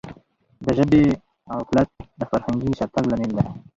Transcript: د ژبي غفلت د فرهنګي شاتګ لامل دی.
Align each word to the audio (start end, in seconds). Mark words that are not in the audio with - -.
د 0.63 0.65
ژبي 0.77 1.03
غفلت 1.57 1.89
د 2.19 2.21
فرهنګي 2.31 2.71
شاتګ 2.79 3.03
لامل 3.09 3.31
دی. 3.37 3.47